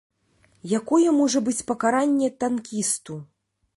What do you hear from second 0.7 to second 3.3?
Якое можа быць пакаранне танкісту?